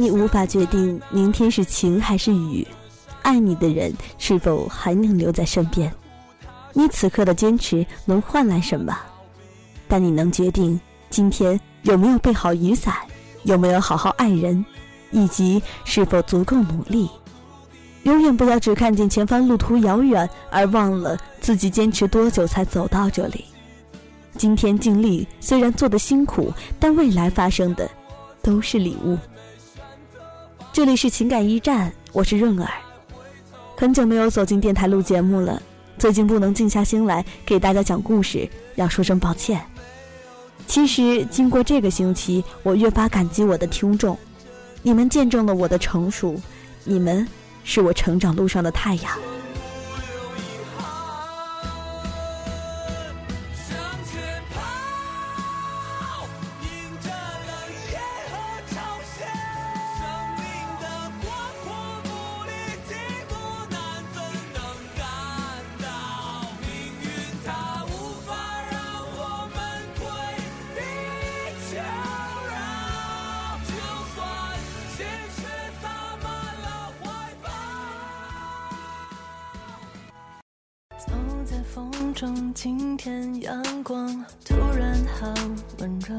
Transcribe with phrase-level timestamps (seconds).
[0.00, 2.64] 你无法决定明天是晴还是雨，
[3.22, 5.92] 爱你的人是否还能留在身边？
[6.72, 8.96] 你此刻的坚持能换来什么？
[9.88, 10.80] 但你能决定
[11.10, 12.94] 今天有没有备好雨伞，
[13.42, 14.64] 有没有好好爱人，
[15.10, 17.10] 以及是否足够努力。
[18.04, 23.44] 永远不要只看见前方路途遥远，而忘了自己坚持多久才走到这里。
[24.36, 27.90] 今天尽力虽然做的辛苦，但未来发生的
[28.40, 29.18] 都是礼物。
[30.78, 32.70] 这里是情感驿站，我是润儿。
[33.76, 35.60] 很久没有走进电台录节目了，
[35.98, 39.60] 最近不能静下心来给大家讲故事，要说声抱歉。
[40.68, 44.16] 其实经过这个星期，我越发感激我的听众，
[44.80, 46.40] 你们见证了我的成熟，
[46.84, 47.26] 你们
[47.64, 49.10] 是我成长路上的太阳。
[82.18, 84.08] 中，今天阳光
[84.44, 85.32] 突然好
[85.78, 86.16] 温柔。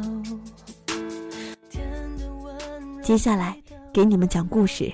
[3.03, 4.89] 接下来给你们讲故事。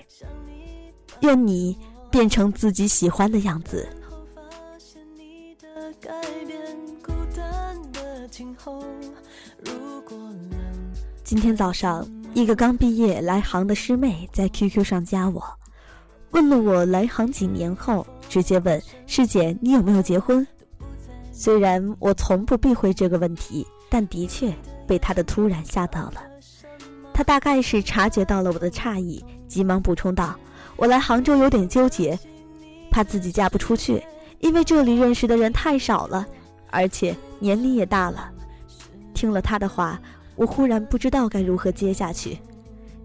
[1.20, 1.78] 愿你
[2.10, 3.88] 变成自己喜欢的样子。
[11.24, 12.04] 今天早上，
[12.34, 15.44] 一个刚毕业来杭的师妹在 QQ 上加我，
[16.32, 20.44] 问了我来杭几年后，直接问师姐你有没有结婚。
[21.38, 24.54] 虽然我从不避讳这个问题，但的确
[24.88, 26.24] 被他的突然吓到了。
[27.14, 30.34] 他大概是察觉到了我的诧异，急忙补充道
[30.78, 32.18] ：“我来杭州有点纠结，
[32.90, 34.02] 怕自己嫁不出去，
[34.40, 36.26] 因为这里认识的人太少了，
[36.72, 38.32] 而且年龄也大了。”
[39.14, 40.00] 听了他的话，
[40.38, 42.40] 我忽然不知道该如何接下去，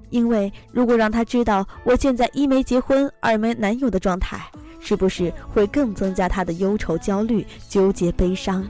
[0.08, 4.40] 因为如果让他知道我现在一没结婚，二没男友的状态。
[4.80, 8.66] 是不是会更增加他的忧愁、焦虑、纠结、悲伤？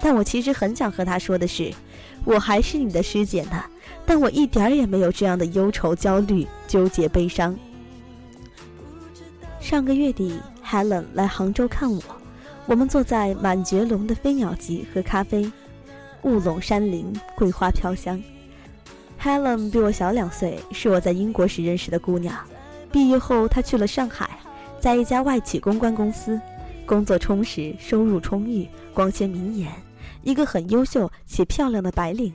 [0.00, 1.72] 但我其实很想和他说的是，
[2.24, 3.64] 我还是你的师姐呢，
[4.04, 7.56] 但我一点儿也没有这样的忧愁、焦虑、纠结、悲伤。
[9.60, 12.02] 上个月底，Helen 来杭州看我，
[12.66, 15.50] 我们坐在满觉陇的飞鸟集喝咖啡，
[16.22, 18.22] 雾笼山林，桂花飘香。
[19.22, 22.36] Helen 比我小两岁，是我在英国时认识的姑娘，
[22.92, 24.38] 毕业后她去了上海。
[24.84, 26.38] 在一家外企公关公司，
[26.84, 29.72] 工作充实，收入充裕，光鲜明眼，
[30.22, 32.30] 一个很优秀且漂亮的白领，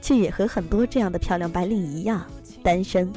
[0.00, 2.24] 却也和很多这样的漂亮白领一样
[2.62, 3.12] 单身。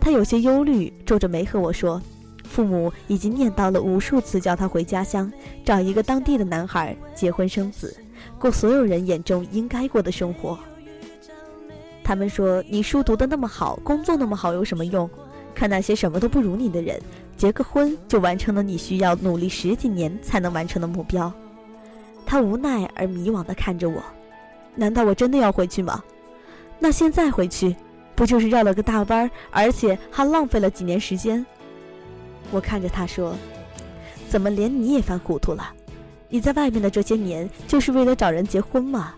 [0.00, 2.02] 他有些忧虑，皱着眉和我说
[2.42, 5.32] ：“父母已经念叨了无数次，叫他回家乡
[5.64, 7.96] 找一个当地的男孩结婚生子，
[8.36, 10.58] 过所有人眼中应该过的生活。”
[12.02, 15.08] 他们说：“你书读得那么好，工作那么好，有什么用？
[15.54, 17.00] 看那些什么都不如你的人。”
[17.36, 21.30] 结个婚就完成了你需要努力十几年才能完成的目标，
[22.24, 24.02] 他无奈而迷惘地看着我，
[24.74, 26.02] 难道我真的要回去吗？
[26.78, 27.76] 那现在回去，
[28.14, 31.44] 不就是绕了个大弯，而且还浪费了几年时间？
[32.50, 33.34] 我看着他说
[34.30, 35.72] ：“怎么连你也犯糊涂了？
[36.28, 39.14] 你在外面的这些年，就是为了找人结婚吗？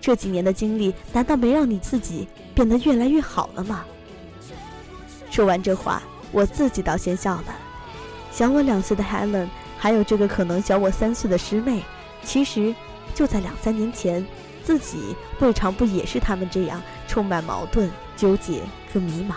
[0.00, 3.84] 这几年的经历，难道没让你自己变得越来越好了吗？”
[5.30, 6.02] 说完这话。
[6.32, 7.54] 我自己倒先笑了，
[8.30, 9.48] 小我两岁的 Helen，
[9.78, 11.82] 还有这个可能小我三岁的师妹，
[12.24, 12.74] 其实
[13.14, 14.26] 就在两三年前，
[14.64, 18.62] 自己未尝不也是他们这样充满矛盾、纠结
[18.92, 19.34] 和迷茫。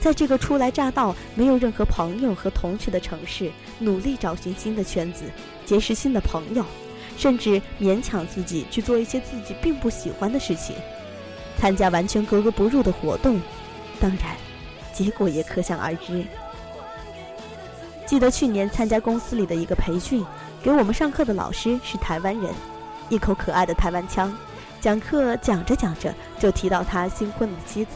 [0.00, 5.24] 在这个初来乍到、没有任何朋友和同学的城市，努力找寻新的圈子，
[5.64, 6.64] 结识新的朋友，
[7.18, 10.76] 甚至勉强自己去做一些自己并不喜欢的事情，
[11.58, 13.40] 参加完全格格不入的活动，
[14.00, 14.45] 当然。
[14.96, 16.24] 结果也可想而知。
[18.06, 20.24] 记得去年参加公司里的一个培训，
[20.62, 22.50] 给我们上课的老师是台湾人，
[23.10, 24.32] 一口可爱的台湾腔，
[24.80, 27.90] 讲课讲着讲着就提到他新婚的妻子，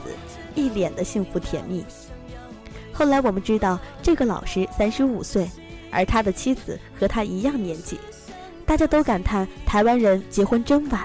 [0.55, 1.87] 一脸的幸福甜蜜。
[2.93, 5.49] 后来我们知道，这个老师三十五岁，
[5.91, 7.99] 而他的妻子和他一样年纪，
[8.67, 11.01] 大家都感叹台湾人结婚真晚。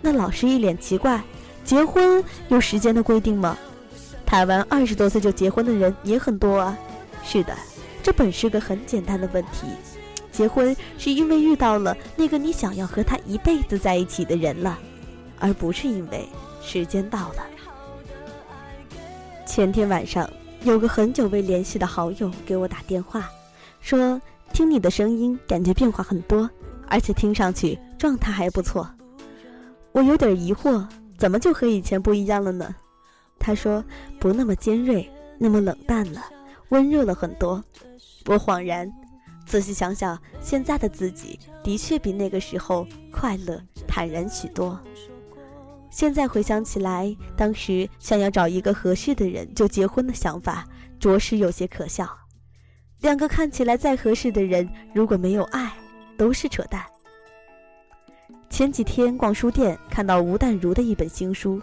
[0.00, 1.20] 那老师一脸奇怪，
[1.64, 3.58] 结婚有时间的规定吗？
[4.26, 6.76] 台湾二十多岁就结婚的人也很多啊。
[7.22, 7.54] 是的，
[8.02, 9.66] 这本是个很简单的问题。
[10.30, 14.78] 结婚是因为遇到了那个你想要和他一辈子在一起的人了，
[15.38, 16.28] 而不是因为
[16.60, 17.46] 时间到了。
[19.46, 20.28] 前天晚上，
[20.64, 23.30] 有个很久未联系的好友给我打电话，
[23.80, 24.20] 说
[24.52, 26.50] 听你的声音感觉变化很多，
[26.88, 28.88] 而且听上去状态还不错。
[29.92, 30.84] 我有点疑惑，
[31.16, 32.74] 怎么就和以前不一样了呢？
[33.44, 33.84] 他说
[34.18, 35.06] 不那么尖锐，
[35.38, 36.24] 那么冷淡了，
[36.70, 37.62] 温热了很多。
[38.24, 38.90] 我恍然，
[39.44, 44.80] 仔细想想，现在的自己的确比那个时候快乐、坦然许多。
[45.90, 50.66] 现在回想起来，当时想要找一个合适的人就结婚的想法，
[50.98, 52.08] 着实有些可笑。
[53.02, 55.70] 两个看起来再合适的人，如果没有爱，
[56.16, 56.82] 都是扯淡。
[58.48, 61.58] 前几天逛书店，看到吴淡如的一本新书，《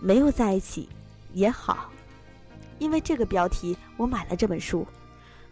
[0.00, 0.86] 没有在一起
[1.34, 1.90] 也好》，
[2.78, 4.86] 因为这个标题，我买了这本书。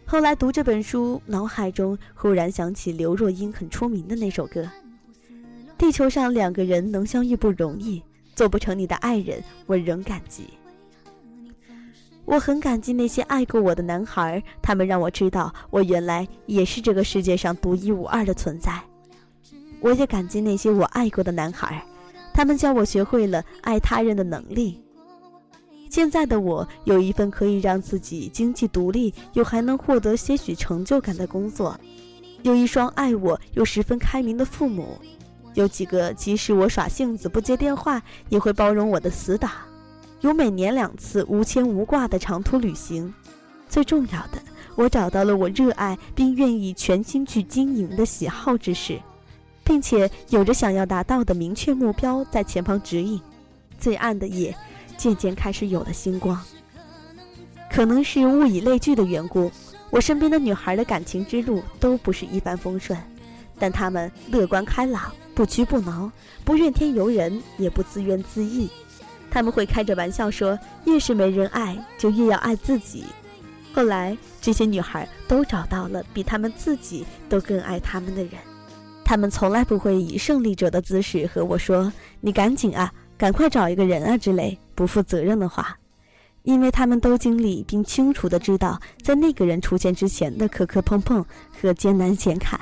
[0.07, 4.67] 后来读这本书，脑海中忽然想起刘若英很出名的那首歌
[5.77, 8.03] ：“地球上两个人能相遇不容易。”
[8.35, 10.49] 做不成你的爱人，我仍感激。
[12.25, 18.83] 我很感激那些爱过我的男孩，他们让我知道我原来也是这个世界上独一无二的存在。
[19.81, 21.85] 我也感激那些我爱过的男孩，
[22.33, 24.83] 他们教我学会了爱他人的能力。
[25.93, 31.79] 现在的我有一份可以让自己经济独立又还能获得些许成就感的工作，
[32.41, 34.99] 有一双爱我又十分开明的父母。
[35.53, 39.51] 有几个即使我耍性子不接电话，也会包容我的死党；
[40.23, 43.13] 有每年两次无牵无挂的长途旅行。
[43.69, 44.41] 最重要的，
[44.77, 48.99] 我找到了我热爱并愿意全心去经营的喜好之事，
[49.63, 53.21] 并且有着想要达到的明确目标在前方指引。
[53.79, 54.57] 最暗的夜，
[54.97, 56.41] 渐渐开始有了星光。
[57.71, 59.51] 可能是物以类聚的缘故，
[59.91, 62.99] 我身边的女孩的感情之路都不是一帆风顺，
[63.59, 65.13] 但她们乐观开朗。
[65.35, 66.13] 不屈不挠，
[66.45, 68.69] 不怨天尤人，也不自怨自艾。
[69.31, 73.07] 他们会开着玩笑说：“越是没人爱，就越要爱自己。”
[73.73, 78.33] 后来，这些女孩都找到了比她们自己都更爱她们的人。
[79.07, 81.91] 她们从来不会以胜利者的姿势和我说
[82.21, 85.79] ：“你赶紧啊，赶快找一个人啊”之类不负责任的话，
[86.43, 91.25] 因为他们都经历并清楚的知道，在那个人出现之前的磕磕碰碰
[91.61, 92.61] 和艰难险坎，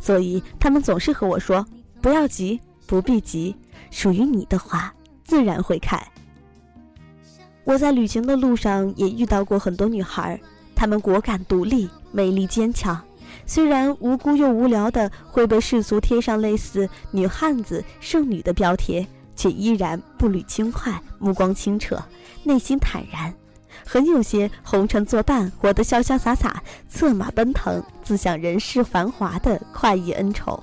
[0.00, 1.64] 所以他们总是和我说。
[2.00, 3.56] 不要急，不必急，
[3.90, 4.94] 属于你的花
[5.24, 6.00] 自然会开。
[7.64, 10.40] 我在旅行的路上也遇到过很多女孩，
[10.76, 12.98] 她们果敢独立，美丽坚强。
[13.46, 19.04] 虽然无辜又无聊的会被世俗贴上类似“女汉子”“剩女”的标贴，
[19.34, 22.02] 却依然步履轻快，目光清澈，
[22.42, 23.32] 内心坦然，
[23.84, 30.62] 很有些红尘作伴，活得潇潇洒洒，策马奔腾，自享人世繁华的快意恩仇。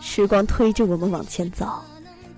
[0.00, 1.68] 时光推着我们往前走，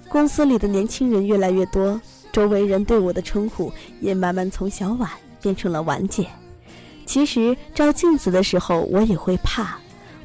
[0.08, 2.00] 公司里的年轻人越来越多，
[2.32, 5.08] 周围人对我的称呼也慢慢从小婉
[5.40, 6.26] 变成了婉姐。
[7.06, 9.76] 其实照镜子的时候，我也会怕，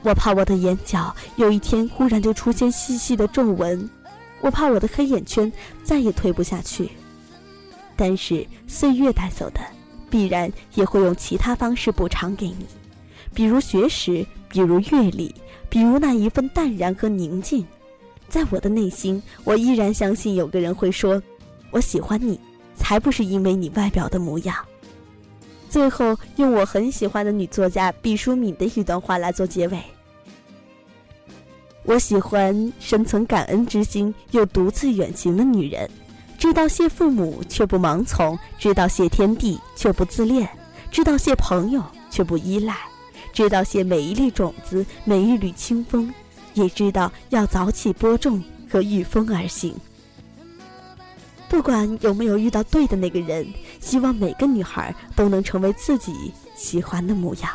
[0.04, 3.90] 我怕我的眼角有一天忽然就出现细细的皱纹，
[4.42, 5.52] 我怕我的黑眼圈
[5.84, 6.90] 再也推不下去。
[7.96, 9.60] 但是岁月带走的，
[10.10, 12.66] 必然也会用其他方式补偿给你，
[13.34, 15.34] 比如学识，比如阅历。
[15.68, 17.66] 比如那一份淡然和宁静，
[18.30, 21.22] 在我的内心，我依然相信有个人会说
[21.72, 22.40] ：“我喜欢你，
[22.78, 24.56] 才不是因为你外表的模样。”
[25.68, 29.78] 最后，用我很喜欢的女作家毕淑敏的一段话来做结尾
[31.86, 35.90] ：“我喜欢深存感恩之心又独自远行的女人，
[36.38, 40.50] 知道谢父母却不盲从，知道谢天地却不自恋，
[40.92, 42.76] 知道谢朋友却不依赖。”
[43.32, 46.12] 知道谢每一粒种子，每一缕清风，
[46.54, 49.76] 也知道要早起播种和御风而行。
[51.50, 53.46] 不管有没有遇到对的那个人，
[53.82, 57.52] 希望每个女孩都能成为自己喜欢的模样。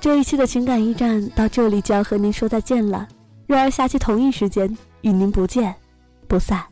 [0.00, 3.06] 这一期的情感驿站到这里就要和您说再见了，
[3.46, 5.74] 若儿下期同一时间与您不见
[6.28, 6.62] 不散。